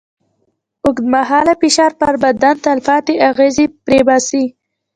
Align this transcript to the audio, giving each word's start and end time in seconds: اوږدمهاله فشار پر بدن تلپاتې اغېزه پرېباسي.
اوږدمهاله 0.85 1.53
فشار 1.61 1.91
پر 1.99 2.13
بدن 2.23 2.55
تلپاتې 2.65 3.13
اغېزه 3.29 3.65
پرېباسي. 3.85 4.43